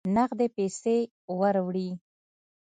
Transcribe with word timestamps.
نغدي 0.15 0.47
پیسې 0.57 0.97
وروړي. 1.37 1.89